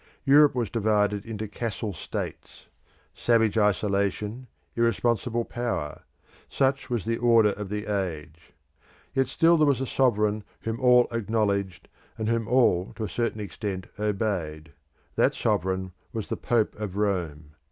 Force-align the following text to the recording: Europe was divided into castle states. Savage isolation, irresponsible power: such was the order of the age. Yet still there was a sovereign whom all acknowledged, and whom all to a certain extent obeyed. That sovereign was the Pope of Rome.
Europe 0.25 0.55
was 0.55 0.71
divided 0.71 1.27
into 1.27 1.47
castle 1.47 1.93
states. 1.93 2.65
Savage 3.13 3.55
isolation, 3.55 4.47
irresponsible 4.75 5.45
power: 5.45 6.01
such 6.49 6.89
was 6.89 7.05
the 7.05 7.17
order 7.19 7.49
of 7.51 7.69
the 7.69 7.85
age. 7.85 8.53
Yet 9.13 9.27
still 9.27 9.57
there 9.57 9.67
was 9.67 9.79
a 9.79 9.85
sovereign 9.85 10.43
whom 10.61 10.79
all 10.79 11.07
acknowledged, 11.11 11.87
and 12.17 12.27
whom 12.27 12.47
all 12.47 12.93
to 12.95 13.03
a 13.03 13.07
certain 13.09 13.41
extent 13.41 13.85
obeyed. 13.99 14.71
That 15.17 15.35
sovereign 15.35 15.91
was 16.13 16.29
the 16.29 16.35
Pope 16.37 16.73
of 16.79 16.97
Rome. 16.97 17.51